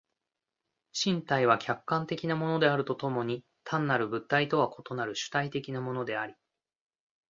[0.93, 6.33] 身体は客観的なものであると共に単なる物体とは異なる主体的なものであり、